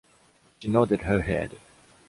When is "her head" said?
1.03-1.51